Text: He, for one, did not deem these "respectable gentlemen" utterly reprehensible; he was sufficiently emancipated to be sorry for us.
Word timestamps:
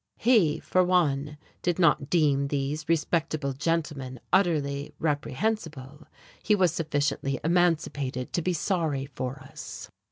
He, 0.17 0.59
for 0.59 0.83
one, 0.83 1.37
did 1.61 1.77
not 1.77 2.09
deem 2.09 2.47
these 2.47 2.89
"respectable 2.89 3.53
gentlemen" 3.53 4.19
utterly 4.33 4.95
reprehensible; 4.97 6.07
he 6.41 6.55
was 6.55 6.73
sufficiently 6.73 7.39
emancipated 7.43 8.33
to 8.33 8.41
be 8.41 8.51
sorry 8.53 9.05
for 9.05 9.37
us. 9.41 9.91